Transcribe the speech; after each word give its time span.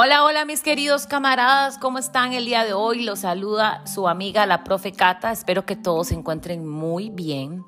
Hola, 0.00 0.22
hola 0.22 0.44
mis 0.44 0.62
queridos 0.62 1.08
camaradas, 1.08 1.76
¿cómo 1.76 1.98
están 1.98 2.32
el 2.32 2.44
día 2.44 2.64
de 2.64 2.72
hoy? 2.72 3.02
Los 3.02 3.18
saluda 3.18 3.84
su 3.84 4.06
amiga 4.06 4.46
la 4.46 4.62
profe 4.62 4.92
Cata, 4.92 5.32
espero 5.32 5.66
que 5.66 5.74
todos 5.74 6.06
se 6.06 6.14
encuentren 6.14 6.64
muy 6.64 7.10
bien. 7.10 7.64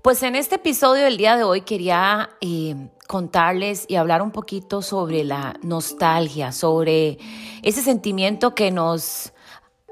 Pues 0.00 0.22
en 0.22 0.36
este 0.36 0.54
episodio 0.54 1.02
del 1.02 1.16
día 1.16 1.36
de 1.36 1.42
hoy 1.42 1.62
quería 1.62 2.30
eh, 2.40 2.76
contarles 3.08 3.84
y 3.88 3.96
hablar 3.96 4.22
un 4.22 4.30
poquito 4.30 4.80
sobre 4.80 5.24
la 5.24 5.56
nostalgia, 5.60 6.52
sobre 6.52 7.18
ese 7.64 7.82
sentimiento 7.82 8.54
que 8.54 8.70
nos 8.70 9.32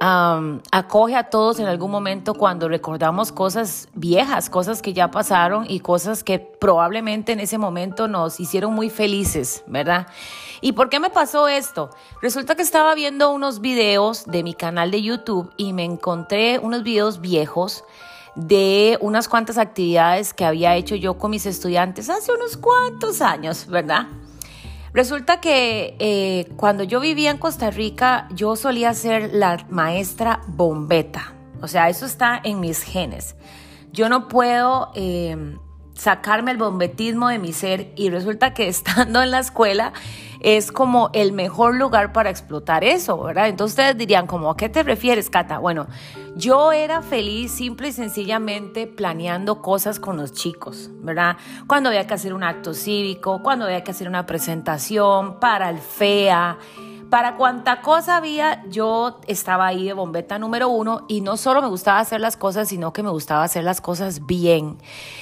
acoge 0.00 1.16
a 1.16 1.30
todos 1.30 1.61
en 1.61 1.66
algún 1.66 1.90
momento 1.90 2.34
cuando 2.34 2.68
recordamos 2.68 3.32
cosas 3.32 3.88
viejas, 3.94 4.50
cosas 4.50 4.82
que 4.82 4.93
ya 4.93 5.11
pasaron 5.11 5.66
y 5.68 5.80
cosas 5.80 6.24
que 6.24 6.38
probablemente 6.38 7.32
en 7.32 7.40
ese 7.40 7.58
momento 7.58 8.08
nos 8.08 8.40
hicieron 8.40 8.75
muy 8.75 8.90
felices, 8.90 9.62
¿verdad? 9.66 10.08
¿Y 10.61 10.72
por 10.72 10.88
qué 10.88 11.00
me 11.00 11.11
pasó 11.11 11.49
esto? 11.49 11.90
Resulta 12.21 12.54
que 12.54 12.62
estaba 12.62 12.94
viendo 12.94 13.30
unos 13.30 13.61
videos 13.61 14.25
de 14.26 14.43
mi 14.43 14.54
canal 14.54 14.90
de 14.90 15.02
YouTube 15.02 15.52
y 15.57 15.72
me 15.72 15.85
encontré 15.85 16.58
unos 16.58 16.82
videos 16.82 17.21
viejos 17.21 17.85
de 18.35 18.99
unas 19.00 19.29
cuantas 19.29 19.58
actividades 19.58 20.35
que 20.35 20.44
había 20.44 20.74
hecho 20.74 20.96
yo 20.96 21.14
con 21.18 21.30
mis 21.30 21.46
estudiantes 21.46 22.11
hace 22.11 22.32
unos 22.32 22.57
cuantos 22.57 23.22
años, 23.22 23.66
¿verdad? 23.68 24.07
Resulta 24.94 25.40
que 25.40 25.96
eh, 25.98 26.48
cuando 26.57 26.84
yo 26.84 27.00
vivía 27.00 27.32
en 27.32 27.39
Costa 27.39 27.71
Rica, 27.71 28.29
yo 28.32 28.54
solía 28.54 28.94
ser 28.94 29.35
la 29.35 29.66
maestra 29.68 30.40
bombeta. 30.46 31.35
O 31.61 31.66
sea, 31.66 31.89
eso 31.89 32.06
está 32.06 32.41
en 32.44 32.61
mis 32.61 32.83
genes. 32.84 33.34
Yo 33.92 34.08
no 34.08 34.28
puedo 34.28 34.92
eh, 34.94 35.56
sacarme 35.94 36.50
el 36.50 36.58
bombetismo 36.58 37.28
de 37.28 37.39
mi 37.39 37.53
ser 37.53 37.92
y 37.97 38.11
resulta 38.11 38.55
que 38.55 38.69
estando 38.69 39.22
en 39.22 39.30
la 39.30 39.39
escuela 39.39 39.92
es 40.41 40.72
como 40.72 41.08
el 41.14 41.32
mejor 41.32 41.74
lugar 41.74 42.12
para 42.12 42.28
explotar 42.28 42.84
eso, 42.84 43.19
¿verdad? 43.22 43.48
Entonces 43.48 43.72
ustedes 43.72 43.96
dirían, 43.96 44.27
como, 44.27 44.50
¿a 44.50 44.56
qué 44.58 44.69
te 44.69 44.82
refieres, 44.82 45.30
Cata? 45.30 45.58
Bueno, 45.58 45.86
yo 46.36 46.70
era 46.70 47.00
feliz 47.00 47.50
simple 47.50 47.88
y 47.88 47.92
sencillamente 47.92 48.86
planeando 48.86 49.62
cosas 49.62 49.98
con 49.98 50.19
los 50.19 50.32
chicos, 50.32 50.91
¿verdad? 51.00 51.38
Cuando 51.66 51.88
había 51.88 52.06
que 52.06 52.12
hacer 52.12 52.34
un 52.34 52.42
acto 52.42 52.74
cívico, 52.74 53.42
cuando 53.42 53.64
había 53.64 53.82
que 53.82 53.92
hacer 53.92 54.06
una 54.06 54.26
presentación 54.26 55.41
para 55.41 55.70
el 55.70 55.78
FEA, 55.78 56.58
para 57.14 57.36
cuanta 57.36 57.80
cosa 57.80 58.16
había, 58.16 58.64
yo 58.66 59.20
estaba 59.28 59.68
ahí 59.68 59.84
de 59.84 59.92
bombeta 59.92 60.36
número 60.40 60.68
uno 60.68 61.04
y 61.06 61.20
no 61.20 61.36
solo 61.36 61.62
me 61.62 61.68
gustaba 61.68 62.00
hacer 62.00 62.20
las 62.20 62.36
cosas, 62.36 62.66
sino 62.66 62.92
que 62.92 63.04
me 63.04 63.10
gustaba 63.10 63.44
hacer 63.44 63.62
las 63.62 63.80
cosas 63.80 64.26
bien. 64.26 64.78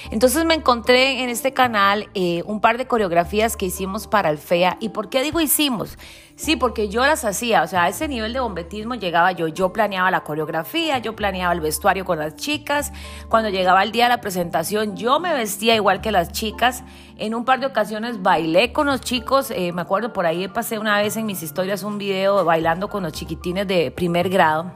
Entonces 0.09 0.43
me 0.43 0.55
encontré 0.55 1.21
en 1.21 1.29
este 1.29 1.53
canal 1.53 2.09
eh, 2.15 2.41
un 2.47 2.61
par 2.61 2.79
de 2.79 2.87
coreografías 2.87 3.55
que 3.55 3.67
hicimos 3.67 4.07
para 4.07 4.31
el 4.31 4.39
FEA. 4.39 4.77
¿Y 4.79 4.89
por 4.89 5.09
qué 5.09 5.21
digo 5.21 5.39
hicimos? 5.39 5.99
Sí, 6.35 6.55
porque 6.55 6.89
yo 6.89 7.05
las 7.05 7.25
hacía, 7.25 7.61
o 7.61 7.67
sea, 7.67 7.83
a 7.83 7.89
ese 7.89 8.07
nivel 8.07 8.33
de 8.33 8.39
bombetismo 8.39 8.95
llegaba 8.95 9.31
yo, 9.33 9.47
yo 9.47 9.71
planeaba 9.71 10.09
la 10.09 10.21
coreografía, 10.21 10.97
yo 10.97 11.15
planeaba 11.15 11.53
el 11.53 11.61
vestuario 11.61 12.05
con 12.05 12.17
las 12.17 12.35
chicas, 12.35 12.91
cuando 13.29 13.49
llegaba 13.49 13.83
el 13.83 13.91
día 13.91 14.05
de 14.05 14.09
la 14.09 14.19
presentación 14.19 14.97
yo 14.97 15.19
me 15.19 15.31
vestía 15.31 15.75
igual 15.75 16.01
que 16.01 16.11
las 16.11 16.31
chicas, 16.31 16.83
en 17.17 17.35
un 17.35 17.45
par 17.45 17.59
de 17.59 17.67
ocasiones 17.67 18.21
bailé 18.21 18.73
con 18.73 18.87
los 18.87 19.01
chicos, 19.01 19.51
eh, 19.51 19.71
me 19.71 19.81
acuerdo 19.81 20.13
por 20.13 20.25
ahí 20.25 20.47
pasé 20.47 20.79
una 20.79 20.97
vez 20.97 21.15
en 21.17 21.25
mis 21.25 21.43
historias 21.43 21.83
un 21.83 21.97
video 21.97 22.43
bailando 22.43 22.89
con 22.89 23.03
los 23.03 23.13
chiquitines 23.13 23.67
de 23.67 23.91
primer 23.91 24.29
grado. 24.29 24.71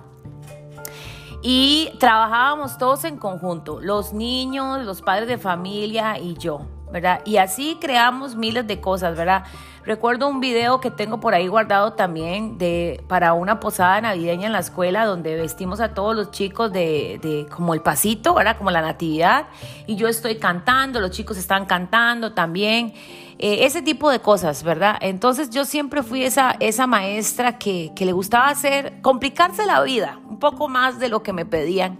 Y 1.41 1.91
trabajábamos 1.99 2.77
todos 2.77 3.03
en 3.03 3.17
conjunto, 3.17 3.79
los 3.79 4.13
niños, 4.13 4.83
los 4.83 5.01
padres 5.01 5.27
de 5.27 5.37
familia 5.37 6.19
y 6.19 6.33
yo, 6.35 6.65
¿verdad? 6.91 7.21
Y 7.25 7.37
así 7.37 7.77
creamos 7.79 8.35
miles 8.35 8.65
de 8.67 8.79
cosas, 8.79 9.17
¿verdad? 9.17 9.43
Recuerdo 9.87 10.27
un 10.27 10.41
video 10.41 10.81
que 10.81 10.91
tengo 10.91 11.21
por 11.21 11.33
ahí 11.33 11.47
guardado 11.47 11.93
también 11.93 12.57
de, 12.57 13.01
para 13.07 13.31
una 13.31 13.61
posada 13.61 14.01
navideña 14.01 14.47
en 14.47 14.51
la 14.51 14.59
escuela 14.59 15.05
donde 15.05 15.37
vestimos 15.37 15.79
a 15.79 15.93
todos 15.93 16.13
los 16.13 16.31
chicos 16.31 16.73
de, 16.73 17.47
como 17.55 17.73
el 17.73 17.79
pasito, 17.79 18.33
¿verdad? 18.33 18.57
Como 18.57 18.69
la 18.69 18.81
natividad. 18.81 19.47
Y 19.85 19.95
yo 19.95 20.09
estoy 20.09 20.39
cantando, 20.39 20.99
los 20.99 21.11
chicos 21.11 21.37
están 21.37 21.65
cantando 21.65 22.33
también. 22.33 22.93
Eh, 23.39 23.65
ese 23.65 23.81
tipo 23.81 24.09
de 24.09 24.19
cosas, 24.19 24.63
¿verdad? 24.63 24.97
Entonces 24.99 25.51
yo 25.51 25.63
siempre 25.63 26.03
fui 26.03 26.23
esa, 26.23 26.57
esa 26.59 26.85
maestra 26.85 27.57
que, 27.57 27.91
que 27.95 28.05
le 28.05 28.11
gustaba 28.11 28.49
hacer, 28.49 28.95
complicarse 29.01 29.65
la 29.65 29.81
vida, 29.83 30.19
un 30.27 30.37
poco 30.37 30.67
más 30.67 30.99
de 30.99 31.07
lo 31.07 31.23
que 31.23 31.31
me 31.31 31.45
pedían 31.45 31.97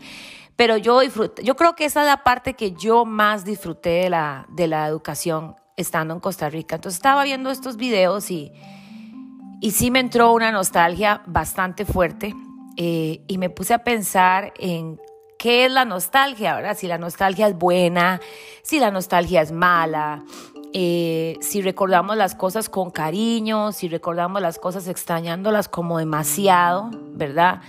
pero 0.58 0.76
yo 0.76 1.00
disfruté, 1.00 1.44
yo 1.44 1.56
creo 1.56 1.76
que 1.76 1.86
esa 1.86 2.02
es 2.02 2.08
la 2.08 2.24
parte 2.24 2.56
que 2.56 2.74
yo 2.74 3.06
más 3.06 3.46
disfruté 3.46 4.02
de 4.02 4.10
la, 4.10 4.46
de 4.50 4.68
la 4.68 4.88
educación 4.88 5.56
estando 5.78 6.16
en 6.16 6.20
Costa 6.20 6.50
Rica. 6.50 6.76
Entonces 6.76 6.98
estaba 6.98 7.24
viendo 7.24 7.52
estos 7.52 7.78
videos 7.78 8.30
y, 8.32 8.52
y 9.62 9.72
sí 9.72 9.92
me 9.92 10.00
entró 10.00 10.34
una 10.34 10.52
nostalgia 10.52 11.22
bastante 11.28 11.86
fuerte 11.86 12.36
eh, 12.76 13.24
y 13.28 13.38
me 13.38 13.52
puse 13.52 13.76
a 13.76 13.84
pensar 13.84 14.52
en 14.58 15.00
qué 15.38 15.66
es 15.66 15.72
la 15.72 15.86
nostalgia, 15.86 16.56
¿verdad? 16.56 16.76
Si 16.76 16.88
la 16.88 16.98
nostalgia 16.98 17.48
es 17.48 17.56
buena, 17.56 18.20
si 18.64 18.80
la 18.80 18.90
nostalgia 18.90 19.44
es 19.44 19.52
mala, 19.52 20.24
eh, 20.74 21.38
si 21.40 21.62
recordamos 21.62 22.18
las 22.18 22.34
cosas 22.34 22.68
con 22.68 22.90
cariño, 22.90 23.72
si 23.74 23.88
recordamos 23.88 24.42
las 24.42 24.58
cosas 24.58 24.88
extrañándolas 24.88 25.70
como 25.70 26.00
demasiado, 26.00 26.90
¿verdad? 27.14 27.62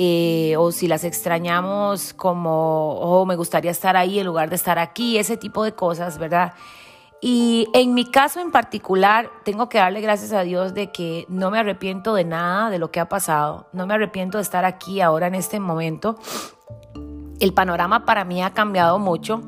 Eh, 0.00 0.54
o 0.56 0.70
si 0.70 0.86
las 0.86 1.02
extrañamos 1.02 2.14
como, 2.14 2.92
oh, 3.00 3.26
me 3.26 3.34
gustaría 3.34 3.72
estar 3.72 3.96
ahí 3.96 4.20
en 4.20 4.26
lugar 4.26 4.48
de 4.48 4.54
estar 4.54 4.78
aquí, 4.78 5.18
ese 5.18 5.36
tipo 5.36 5.64
de 5.64 5.72
cosas, 5.72 6.18
¿verdad? 6.18 6.54
Y 7.20 7.66
en 7.74 7.94
mi 7.94 8.04
caso 8.04 8.38
en 8.38 8.52
particular, 8.52 9.28
tengo 9.44 9.68
que 9.68 9.78
darle 9.78 10.00
gracias 10.00 10.32
a 10.32 10.42
Dios 10.42 10.72
de 10.72 10.92
que 10.92 11.26
no 11.28 11.50
me 11.50 11.58
arrepiento 11.58 12.14
de 12.14 12.24
nada 12.24 12.70
de 12.70 12.78
lo 12.78 12.92
que 12.92 13.00
ha 13.00 13.08
pasado. 13.08 13.66
No 13.72 13.88
me 13.88 13.94
arrepiento 13.94 14.38
de 14.38 14.42
estar 14.42 14.64
aquí 14.64 15.00
ahora 15.00 15.26
en 15.26 15.34
este 15.34 15.58
momento. 15.58 16.16
El 17.40 17.52
panorama 17.52 18.04
para 18.04 18.24
mí 18.24 18.40
ha 18.40 18.50
cambiado 18.54 19.00
mucho. 19.00 19.42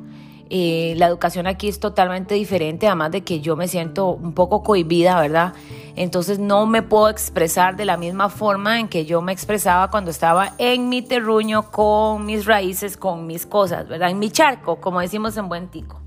Eh, 0.48 0.94
la 0.96 1.06
educación 1.06 1.46
aquí 1.46 1.68
es 1.68 1.78
totalmente 1.78 2.34
diferente, 2.34 2.88
además 2.88 3.12
de 3.12 3.22
que 3.22 3.40
yo 3.40 3.54
me 3.54 3.68
siento 3.68 4.08
un 4.08 4.34
poco 4.34 4.64
cohibida, 4.64 5.20
¿verdad? 5.20 5.54
Entonces 6.00 6.38
no 6.38 6.64
me 6.64 6.80
puedo 6.80 7.10
expresar 7.10 7.76
de 7.76 7.84
la 7.84 7.98
misma 7.98 8.30
forma 8.30 8.80
en 8.80 8.88
que 8.88 9.04
yo 9.04 9.20
me 9.20 9.32
expresaba 9.32 9.90
cuando 9.90 10.10
estaba 10.10 10.54
en 10.56 10.88
mi 10.88 11.02
terruño, 11.02 11.70
con 11.70 12.24
mis 12.24 12.46
raíces, 12.46 12.96
con 12.96 13.26
mis 13.26 13.44
cosas, 13.44 13.86
¿verdad? 13.86 14.08
En 14.08 14.18
mi 14.18 14.30
charco, 14.30 14.80
como 14.80 15.00
decimos 15.00 15.36
en 15.36 15.50
buen 15.50 15.68
tico. 15.68 16.00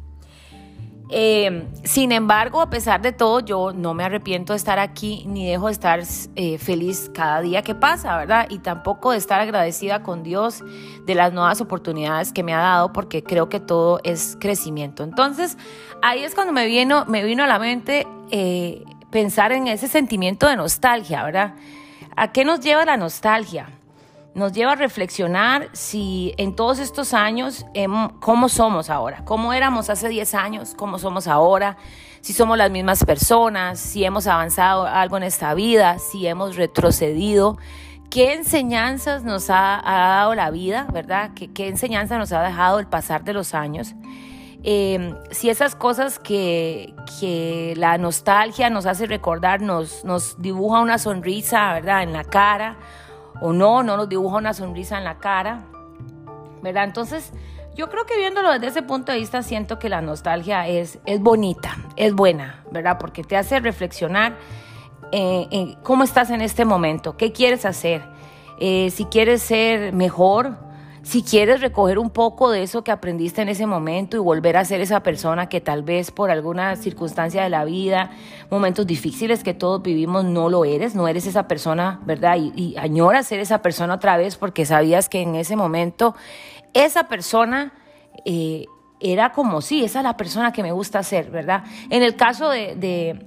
Eh, 1.11 1.67
sin 1.83 2.11
embargo, 2.11 2.59
a 2.59 2.71
pesar 2.71 3.03
de 3.03 3.11
todo, 3.11 3.39
yo 3.41 3.71
no 3.71 3.93
me 3.93 4.03
arrepiento 4.03 4.53
de 4.53 4.57
estar 4.57 4.79
aquí 4.79 5.25
ni 5.27 5.47
dejo 5.47 5.67
de 5.67 5.73
estar 5.73 6.01
eh, 6.33 6.57
feliz 6.57 7.11
cada 7.13 7.41
día 7.41 7.61
que 7.61 7.75
pasa, 7.75 8.17
¿verdad? 8.17 8.47
Y 8.49 8.57
tampoco 8.57 9.11
de 9.11 9.19
estar 9.19 9.39
agradecida 9.39 10.01
con 10.01 10.23
Dios 10.23 10.63
de 11.05 11.13
las 11.13 11.33
nuevas 11.33 11.61
oportunidades 11.61 12.33
que 12.33 12.41
me 12.41 12.55
ha 12.55 12.61
dado, 12.61 12.93
porque 12.93 13.21
creo 13.21 13.47
que 13.47 13.59
todo 13.59 13.99
es 14.03 14.37
crecimiento. 14.39 15.03
Entonces, 15.03 15.55
ahí 16.01 16.23
es 16.23 16.33
cuando 16.33 16.51
me 16.51 16.65
vino, 16.65 17.05
me 17.05 17.23
vino 17.23 17.43
a 17.43 17.47
la 17.47 17.59
mente 17.59 18.07
eh, 18.31 18.83
pensar 19.13 19.51
en 19.51 19.67
ese 19.67 19.87
sentimiento 19.87 20.47
de 20.47 20.57
nostalgia, 20.57 21.23
¿verdad? 21.23 21.53
¿A 22.17 22.31
qué 22.33 22.43
nos 22.43 22.59
lleva 22.59 22.83
la 22.83 22.97
nostalgia? 22.97 23.69
nos 24.35 24.51
lleva 24.51 24.71
a 24.71 24.75
reflexionar 24.75 25.69
si 25.73 26.33
en 26.37 26.55
todos 26.55 26.79
estos 26.79 27.13
años, 27.13 27.67
cómo 28.19 28.49
somos 28.49 28.89
ahora, 28.89 29.23
cómo 29.25 29.53
éramos 29.53 29.91
hace 29.91 30.09
10 30.09 30.33
años, 30.33 30.73
cómo 30.75 30.97
somos 30.97 31.27
ahora, 31.27 31.77
si 32.21 32.33
somos 32.33 32.57
las 32.57 32.71
mismas 32.71 33.05
personas, 33.05 33.79
si 33.79 34.03
hemos 34.03 34.25
avanzado 34.25 34.87
algo 34.87 35.17
en 35.17 35.23
esta 35.23 35.53
vida, 35.53 35.99
si 35.99 36.25
hemos 36.25 36.55
retrocedido, 36.55 37.59
qué 38.09 38.33
enseñanzas 38.33 39.23
nos 39.23 39.51
ha, 39.51 39.83
dado 39.85 40.33
la 40.33 40.49
vida, 40.49 40.87
¿verdad? 40.91 41.31
¿Qué, 41.35 41.51
qué 41.51 41.67
enseñanza 41.67 42.17
nos 42.17 42.31
ha 42.31 42.41
dejado 42.41 42.79
el 42.79 42.87
pasar 42.87 43.23
de 43.23 43.33
los 43.33 43.53
años. 43.53 43.93
Eh, 44.65 45.13
si 45.31 45.49
esas 45.49 45.75
cosas 45.75 46.19
que, 46.19 46.93
la 47.77 47.97
nostalgia 47.97 48.69
nos 48.69 48.85
hace 48.85 49.05
recordar 49.05 49.61
nos, 49.61 50.03
nos 50.03 50.41
dibuja 50.41 50.81
una 50.81 50.97
sonrisa, 50.97 51.73
¿verdad? 51.73 52.03
En 52.03 52.11
la 52.11 52.23
cara 52.23 52.77
o 53.41 53.53
no, 53.53 53.83
no 53.83 53.97
nos 53.97 54.09
dibuja 54.09 54.37
una 54.37 54.53
sonrisa 54.53 54.97
en 54.97 55.03
la 55.03 55.19
cara, 55.19 55.65
¿verdad? 56.61 56.85
Entonces, 56.85 57.31
yo 57.75 57.89
creo 57.89 58.05
que 58.05 58.17
viéndolo 58.17 58.51
desde 58.51 58.67
ese 58.67 58.81
punto 58.83 59.11
de 59.11 59.19
vista, 59.19 59.41
siento 59.41 59.79
que 59.79 59.89
la 59.89 60.01
nostalgia 60.01 60.67
es, 60.67 60.99
bonita, 61.19 61.77
es 61.95 62.13
buena, 62.13 62.63
¿verdad? 62.71 62.97
Porque 62.99 63.23
te 63.23 63.35
hace 63.35 63.59
reflexionar 63.59 64.37
eh, 65.11 65.75
cómo 65.83 66.03
estás 66.03 66.29
en 66.29 66.41
este 66.41 66.65
momento, 66.65 67.17
qué 67.17 67.31
quieres 67.31 67.65
hacer, 67.65 68.03
eh, 68.59 68.91
si 68.91 69.05
quieres 69.05 69.41
ser 69.41 69.93
mejor, 69.93 70.57
si 71.03 71.21
quieres 71.21 71.59
recoger 71.59 71.99
un 71.99 72.09
poco 72.09 72.49
de 72.49 72.63
eso 72.63 72.83
que 72.83 72.91
aprendiste 72.91 73.41
en 73.41 73.49
ese 73.49 73.65
momento 73.65 74.15
y 74.15 74.19
volver 74.21 74.55
a 74.55 74.63
ser 74.63 74.79
esa 74.79 75.03
persona 75.03 75.49
que 75.49 75.59
tal 75.59 75.83
vez 75.83 76.11
por 76.11 76.31
alguna 76.31 76.77
circunstancia 76.77 77.43
de 77.43 77.49
la 77.49 77.65
vida, 77.65 78.11
momentos 78.49 78.87
difíciles 78.87 79.43
que 79.43 79.53
todos 79.53 79.83
vivimos, 79.83 80.23
no 80.23 80.49
lo 80.49 80.63
eres, 80.63 80.95
no 80.95 81.09
eres 81.09 81.27
esa 81.27 81.47
persona, 81.47 81.99
¿verdad? 82.05 82.37
Y, 82.37 82.75
añoras 82.77 83.27
ser 83.27 83.41
esa 83.41 83.61
persona 83.61 83.95
otra 83.95 84.15
vez 84.15 84.37
porque 84.37 84.65
sabías 84.65 85.09
que 85.09 85.21
en 85.21 85.35
ese 85.35 85.55
momento 85.55 86.15
esa 86.73 87.07
persona... 87.07 87.73
Eh, 88.25 88.65
era 89.03 89.31
como, 89.31 89.61
sí, 89.61 89.83
esa 89.83 89.99
es 89.99 90.03
la 90.03 90.17
persona 90.17 90.53
que 90.53 90.63
me 90.63 90.71
gusta 90.71 91.03
ser, 91.03 91.29
¿verdad? 91.29 91.63
En 91.89 92.03
el 92.03 92.15
caso 92.15 92.49
de, 92.49 92.75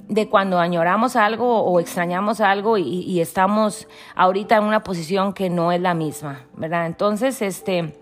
de, 0.08 0.28
cuando 0.28 0.58
añoramos 0.58 1.16
algo 1.16 1.60
o 1.60 1.80
extrañamos 1.80 2.40
algo 2.40 2.78
y, 2.78 2.82
y, 2.82 3.20
estamos 3.20 3.86
ahorita 4.14 4.56
en 4.56 4.64
una 4.64 4.82
posición 4.82 5.32
que 5.32 5.50
no 5.50 5.72
es 5.72 5.80
la 5.80 5.94
misma, 5.94 6.42
¿verdad? 6.54 6.86
Entonces, 6.86 7.42
este, 7.42 7.94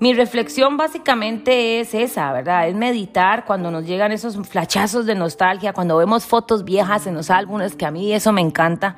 mi 0.00 0.14
reflexión 0.14 0.76
básicamente 0.76 1.80
es 1.80 1.92
esa, 1.94 2.32
¿verdad? 2.32 2.68
Es 2.68 2.74
meditar 2.74 3.44
cuando 3.44 3.70
nos 3.70 3.84
llegan 3.84 4.12
esos 4.12 4.36
flachazos 4.46 5.06
de 5.06 5.14
nostalgia, 5.14 5.72
cuando 5.72 5.96
vemos 5.96 6.24
fotos 6.24 6.64
viejas 6.64 7.06
en 7.06 7.14
los 7.14 7.30
álbumes, 7.30 7.74
que 7.74 7.86
a 7.86 7.90
mí 7.90 8.12
eso 8.12 8.32
me 8.32 8.40
encanta. 8.40 8.96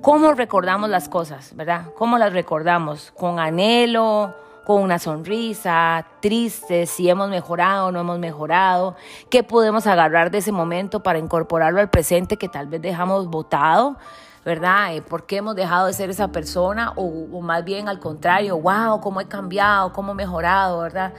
¿Cómo 0.00 0.32
recordamos 0.32 0.90
las 0.90 1.08
cosas, 1.08 1.54
verdad? 1.54 1.86
¿Cómo 1.96 2.18
las 2.18 2.32
recordamos? 2.32 3.12
Con 3.12 3.38
anhelo, 3.38 4.34
con 4.66 4.82
una 4.82 4.98
sonrisa, 4.98 6.04
tristes, 6.20 6.90
si 6.90 7.08
hemos 7.08 7.30
mejorado 7.30 7.86
o 7.86 7.92
no 7.92 8.00
hemos 8.00 8.18
mejorado, 8.18 8.96
qué 9.30 9.44
podemos 9.44 9.86
agarrar 9.86 10.32
de 10.32 10.38
ese 10.38 10.50
momento 10.50 11.04
para 11.04 11.20
incorporarlo 11.20 11.78
al 11.78 11.88
presente 11.88 12.36
que 12.36 12.48
tal 12.48 12.66
vez 12.66 12.82
dejamos 12.82 13.28
botado, 13.28 13.96
¿verdad? 14.44 14.96
Eh, 14.96 15.02
¿Por 15.02 15.24
qué 15.24 15.36
hemos 15.36 15.54
dejado 15.54 15.86
de 15.86 15.92
ser 15.92 16.10
esa 16.10 16.32
persona? 16.32 16.92
O, 16.96 17.40
más 17.42 17.64
bien 17.64 17.88
al 17.88 18.00
contrario, 18.00 18.58
wow, 18.58 19.00
cómo 19.00 19.20
he 19.20 19.28
cambiado, 19.28 19.92
cómo 19.92 20.12
he 20.12 20.14
mejorado, 20.16 20.80
¿verdad? 20.80 21.14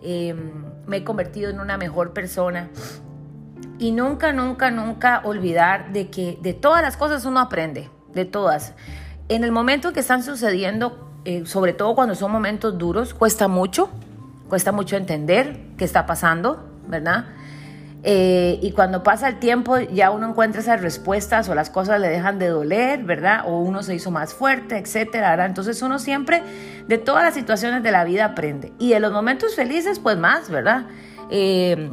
Em, 0.00 0.52
me 0.86 0.98
he 0.98 1.04
convertido 1.04 1.50
en 1.50 1.58
una 1.58 1.76
mejor 1.76 2.12
persona. 2.12 2.70
Y 3.80 3.90
nunca, 3.90 4.32
nunca, 4.32 4.70
nunca 4.70 5.22
olvidar 5.24 5.92
de 5.92 6.08
que 6.08 6.38
de 6.40 6.54
todas 6.54 6.82
las 6.82 6.96
cosas 6.96 7.24
uno 7.24 7.40
aprende, 7.40 7.90
de 8.14 8.26
todas. 8.26 8.74
En 9.28 9.42
el 9.42 9.50
momento 9.50 9.92
que 9.92 9.98
están 9.98 10.22
sucediendo 10.22 11.11
eh, 11.24 11.46
sobre 11.46 11.72
todo 11.72 11.94
cuando 11.94 12.14
son 12.14 12.32
momentos 12.32 12.76
duros, 12.78 13.14
cuesta 13.14 13.48
mucho, 13.48 13.88
cuesta 14.48 14.72
mucho 14.72 14.96
entender 14.96 15.60
qué 15.76 15.84
está 15.84 16.04
pasando, 16.04 16.68
¿verdad? 16.88 17.26
Eh, 18.04 18.58
y 18.60 18.72
cuando 18.72 19.04
pasa 19.04 19.28
el 19.28 19.38
tiempo 19.38 19.78
ya 19.78 20.10
uno 20.10 20.28
encuentra 20.28 20.60
esas 20.60 20.80
respuestas 20.80 21.48
o 21.48 21.54
las 21.54 21.70
cosas 21.70 22.00
le 22.00 22.08
dejan 22.08 22.40
de 22.40 22.48
doler, 22.48 23.04
¿verdad? 23.04 23.44
O 23.46 23.60
uno 23.60 23.84
se 23.84 23.94
hizo 23.94 24.10
más 24.10 24.34
fuerte, 24.34 24.76
etcétera, 24.76 25.30
¿verdad? 25.30 25.46
Entonces 25.46 25.80
uno 25.82 26.00
siempre 26.00 26.42
de 26.88 26.98
todas 26.98 27.22
las 27.22 27.34
situaciones 27.34 27.84
de 27.84 27.92
la 27.92 28.02
vida 28.02 28.24
aprende. 28.24 28.72
Y 28.80 28.90
de 28.90 28.98
los 28.98 29.12
momentos 29.12 29.54
felices, 29.54 30.00
pues 30.00 30.18
más, 30.18 30.50
¿verdad? 30.50 30.86
Eh, 31.30 31.92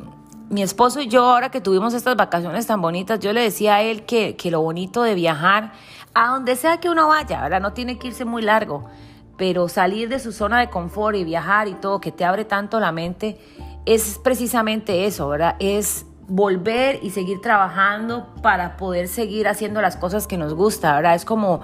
mi 0.49 0.63
esposo 0.63 0.99
y 0.99 1.07
yo, 1.07 1.29
ahora 1.29 1.51
que 1.51 1.61
tuvimos 1.61 1.93
estas 1.93 2.15
vacaciones 2.15 2.65
tan 2.65 2.81
bonitas, 2.81 3.19
yo 3.19 3.31
le 3.31 3.41
decía 3.41 3.75
a 3.75 3.81
él 3.83 4.03
que, 4.05 4.35
que 4.35 4.49
lo 4.49 4.61
bonito 4.61 5.03
de 5.03 5.13
viajar, 5.13 5.73
a 6.15 6.29
donde 6.29 6.55
sea 6.55 6.79
que 6.79 6.89
uno 6.89 7.07
vaya, 7.07 7.43
¿verdad? 7.43 7.61
No 7.61 7.73
tiene 7.73 7.99
que 7.99 8.07
irse 8.07 8.25
muy 8.25 8.41
largo 8.41 8.89
pero 9.39 9.69
salir 9.69 10.09
de 10.09 10.19
su 10.19 10.33
zona 10.33 10.59
de 10.59 10.69
confort 10.69 11.15
y 11.15 11.24
viajar 11.24 11.69
y 11.69 11.74
todo, 11.74 12.01
que 12.01 12.12
te 12.12 12.25
abre 12.25 12.44
tanto 12.44 12.80
la 12.81 12.91
mente, 12.91 13.39
es 13.86 14.19
precisamente 14.21 15.06
eso, 15.06 15.30
¿verdad? 15.30 15.56
Es 15.59 16.06
volver 16.27 17.00
y 17.01 17.12
seguir 17.12 17.39
trabajando 17.41 18.27
para 18.44 18.75
poder 18.75 19.07
seguir 19.07 19.47
haciendo 19.47 19.81
las 19.81 19.95
cosas 19.95 20.27
que 20.27 20.38
nos 20.38 20.53
gusta, 20.53 20.94
¿verdad? 20.94 21.15
Es 21.15 21.24
como, 21.24 21.62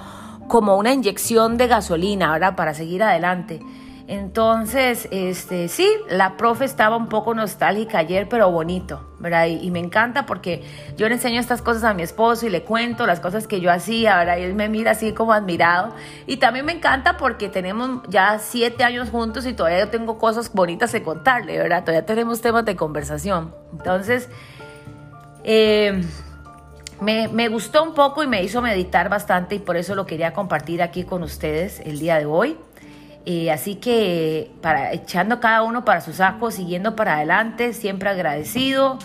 como 0.47 0.77
una 0.77 0.93
inyección 0.93 1.57
de 1.57 1.67
gasolina, 1.67 2.31
¿verdad? 2.31 2.55
Para 2.55 2.73
seguir 2.73 3.03
adelante. 3.03 3.59
Entonces, 4.07 5.07
este, 5.09 5.67
sí, 5.67 5.89
la 6.07 6.37
profe 6.37 6.63
estaba 6.65 6.95
un 6.95 7.09
poco 7.09 7.33
nostálgica 7.33 7.97
ayer, 7.97 8.29
pero 8.29 8.51
bonito, 8.51 9.01
¿verdad? 9.19 9.47
Y, 9.47 9.71
me 9.71 9.79
encanta 9.79 10.27
porque 10.27 10.63
yo 10.95 11.07
le 11.07 11.15
enseño 11.15 11.39
estas 11.39 11.63
cosas 11.63 11.83
a 11.85 11.95
mi 11.95 12.03
esposo 12.03 12.45
y 12.45 12.49
le 12.49 12.61
cuento 12.61 13.07
las 13.07 13.19
cosas 13.19 13.47
que 13.47 13.61
yo 13.61 13.71
hacía, 13.71 14.17
¿verdad? 14.17 14.37
Y 14.37 14.43
él 14.43 14.53
me 14.53 14.69
mira 14.69 14.91
así 14.91 15.11
como 15.13 15.33
admirado. 15.33 15.91
Y 16.27 16.37
también 16.37 16.67
me 16.67 16.73
encanta 16.73 17.17
porque 17.17 17.49
tenemos 17.49 18.01
ya 18.07 18.37
siete 18.37 18.83
años 18.83 19.09
juntos 19.09 19.47
y 19.47 19.53
todavía 19.53 19.79
yo 19.79 19.89
tengo 19.89 20.19
cosas 20.19 20.53
bonitas 20.53 20.91
de 20.91 21.01
contarle, 21.01 21.57
¿verdad? 21.57 21.83
Todavía 21.83 22.05
tenemos 22.05 22.41
temas 22.41 22.63
de 22.63 22.75
conversación. 22.75 23.55
Entonces, 23.71 24.29
eh, 25.43 26.03
me, 27.01 27.27
me, 27.27 27.47
gustó 27.47 27.81
un 27.81 27.95
poco 27.95 28.21
y 28.21 28.27
me 28.27 28.43
hizo 28.43 28.61
meditar 28.61 29.09
bastante 29.09 29.55
y 29.55 29.59
por 29.59 29.77
eso 29.77 29.95
lo 29.95 30.05
quería 30.05 30.31
compartir 30.31 30.83
aquí 30.83 31.05
con 31.05 31.23
ustedes 31.23 31.79
el 31.79 31.97
día 31.97 32.19
de 32.19 32.27
hoy. 32.27 32.55
Eh, 33.25 33.51
así 33.51 33.75
que 33.75 34.51
para, 34.61 34.93
echando 34.93 35.39
cada 35.39 35.63
uno 35.63 35.83
para 35.83 36.01
su 36.01 36.13
saco, 36.13 36.51
siguiendo 36.51 36.95
para 36.95 37.15
adelante, 37.15 37.73
siempre 37.73 38.09
agradecido, 38.09 38.99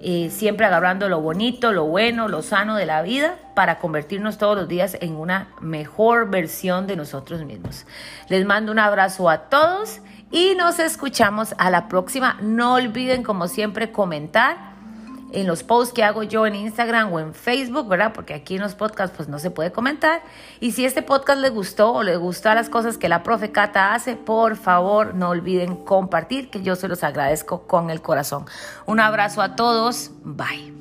eh, 0.00 0.30
siempre 0.30 0.66
agarrando 0.66 1.08
lo 1.08 1.20
bonito, 1.20 1.72
lo 1.72 1.86
bueno, 1.86 2.28
lo 2.28 2.42
sano 2.42 2.76
de 2.76 2.86
la 2.86 3.02
vida 3.02 3.36
para 3.54 3.78
convertirnos 3.78 4.38
todos 4.38 4.56
los 4.56 4.68
días 4.68 4.96
en 5.00 5.16
una 5.16 5.48
mejor 5.60 6.30
versión 6.30 6.86
de 6.86 6.94
nosotros 6.94 7.44
mismos. 7.44 7.86
Les 8.28 8.44
mando 8.44 8.70
un 8.70 8.78
abrazo 8.78 9.28
a 9.28 9.48
todos 9.48 10.00
y 10.30 10.54
nos 10.56 10.78
escuchamos 10.78 11.54
a 11.58 11.70
la 11.70 11.88
próxima. 11.88 12.36
No 12.42 12.74
olviden, 12.74 13.22
como 13.22 13.48
siempre, 13.48 13.90
comentar 13.90 14.73
en 15.34 15.46
los 15.46 15.62
posts 15.62 15.92
que 15.92 16.04
hago 16.04 16.22
yo 16.22 16.46
en 16.46 16.54
Instagram 16.54 17.12
o 17.12 17.20
en 17.20 17.34
Facebook, 17.34 17.88
¿verdad? 17.88 18.12
Porque 18.14 18.34
aquí 18.34 18.56
en 18.56 18.62
los 18.62 18.74
podcasts 18.74 19.16
pues 19.16 19.28
no 19.28 19.38
se 19.38 19.50
puede 19.50 19.72
comentar. 19.72 20.22
Y 20.60 20.72
si 20.72 20.84
este 20.84 21.02
podcast 21.02 21.40
les 21.40 21.52
gustó 21.52 21.92
o 21.92 22.02
les 22.02 22.18
gustan 22.18 22.56
las 22.56 22.68
cosas 22.68 22.98
que 22.98 23.08
la 23.08 23.22
profe 23.22 23.52
Cata 23.52 23.94
hace, 23.94 24.16
por 24.16 24.56
favor 24.56 25.14
no 25.14 25.30
olviden 25.30 25.76
compartir, 25.76 26.50
que 26.50 26.62
yo 26.62 26.76
se 26.76 26.88
los 26.88 27.02
agradezco 27.04 27.66
con 27.66 27.90
el 27.90 28.00
corazón. 28.00 28.46
Un 28.86 29.00
abrazo 29.00 29.42
a 29.42 29.56
todos, 29.56 30.10
bye. 30.22 30.73